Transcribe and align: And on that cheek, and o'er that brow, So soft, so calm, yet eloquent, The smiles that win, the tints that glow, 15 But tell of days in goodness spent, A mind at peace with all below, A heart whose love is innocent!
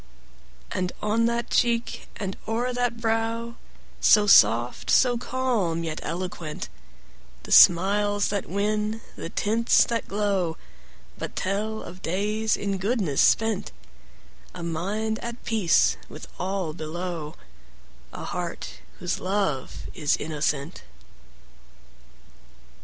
And 0.71 0.91
on 1.03 1.27
that 1.27 1.51
cheek, 1.51 2.07
and 2.15 2.35
o'er 2.47 2.73
that 2.73 2.97
brow, 2.97 3.53
So 3.99 4.25
soft, 4.25 4.89
so 4.89 5.15
calm, 5.15 5.83
yet 5.83 5.99
eloquent, 6.01 6.69
The 7.43 7.51
smiles 7.51 8.29
that 8.29 8.49
win, 8.49 9.01
the 9.15 9.29
tints 9.29 9.85
that 9.85 10.07
glow, 10.07 10.53
15 11.19 11.19
But 11.19 11.35
tell 11.35 11.83
of 11.83 12.01
days 12.01 12.57
in 12.57 12.79
goodness 12.79 13.21
spent, 13.21 13.71
A 14.55 14.63
mind 14.63 15.19
at 15.19 15.45
peace 15.45 15.97
with 16.09 16.27
all 16.39 16.73
below, 16.73 17.35
A 18.11 18.23
heart 18.25 18.79
whose 18.97 19.19
love 19.19 19.83
is 19.93 20.17
innocent! 20.17 20.81